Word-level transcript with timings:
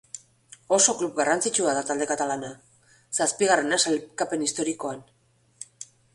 Oso 0.77 0.95
klub 1.01 1.11
garrantzitsua 1.19 1.75
da 1.79 1.83
talde 1.89 2.07
katalana, 2.13 2.49
zazpigarrena 3.19 3.81
sailkapen 3.85 4.49
historikoan. 4.49 5.07